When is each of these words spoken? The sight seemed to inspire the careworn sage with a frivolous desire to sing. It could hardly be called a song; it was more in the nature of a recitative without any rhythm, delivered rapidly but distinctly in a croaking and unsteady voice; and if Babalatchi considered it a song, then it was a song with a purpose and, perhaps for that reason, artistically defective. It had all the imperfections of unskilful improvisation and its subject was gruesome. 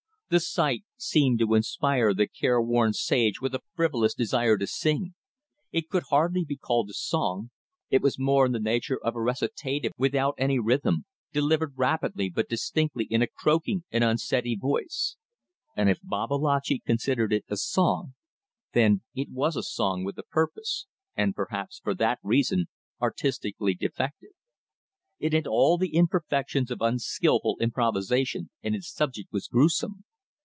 The 0.31 0.39
sight 0.39 0.85
seemed 0.95 1.39
to 1.39 1.55
inspire 1.55 2.13
the 2.13 2.25
careworn 2.25 2.93
sage 2.93 3.41
with 3.41 3.53
a 3.53 3.59
frivolous 3.75 4.13
desire 4.13 4.57
to 4.59 4.65
sing. 4.65 5.13
It 5.73 5.89
could 5.89 6.03
hardly 6.09 6.45
be 6.45 6.55
called 6.55 6.89
a 6.89 6.93
song; 6.93 7.51
it 7.89 8.01
was 8.01 8.17
more 8.17 8.45
in 8.45 8.53
the 8.53 8.59
nature 8.61 8.97
of 9.03 9.13
a 9.13 9.19
recitative 9.21 9.91
without 9.97 10.35
any 10.37 10.57
rhythm, 10.57 11.03
delivered 11.33 11.73
rapidly 11.75 12.29
but 12.29 12.47
distinctly 12.47 13.03
in 13.03 13.21
a 13.21 13.27
croaking 13.27 13.83
and 13.91 14.05
unsteady 14.05 14.55
voice; 14.55 15.17
and 15.75 15.89
if 15.89 15.99
Babalatchi 16.01 16.79
considered 16.79 17.33
it 17.33 17.43
a 17.49 17.57
song, 17.57 18.13
then 18.71 19.01
it 19.13 19.29
was 19.31 19.57
a 19.57 19.61
song 19.63 20.05
with 20.05 20.17
a 20.17 20.23
purpose 20.23 20.87
and, 21.13 21.35
perhaps 21.35 21.77
for 21.83 21.93
that 21.95 22.19
reason, 22.23 22.69
artistically 23.01 23.73
defective. 23.73 24.31
It 25.19 25.33
had 25.33 25.45
all 25.45 25.77
the 25.77 25.93
imperfections 25.93 26.71
of 26.71 26.79
unskilful 26.79 27.57
improvisation 27.59 28.49
and 28.63 28.73
its 28.73 28.89
subject 28.93 29.33
was 29.33 29.49
gruesome. 29.49 30.05